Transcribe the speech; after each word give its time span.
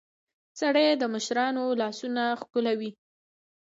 سړى 0.59 0.87
د 0.97 1.03
مشرانو 1.13 1.65
لاسونه 1.81 2.23
ښکلوي. 2.41 2.91